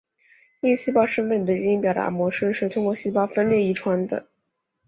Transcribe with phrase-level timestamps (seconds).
[0.59, 4.25] 定义细胞身份的基因表达模式是通过细胞分裂遗传的。